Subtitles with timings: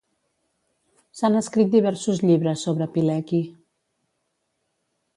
[1.19, 3.43] S'han escrit diversos llibres sobre Pilecki.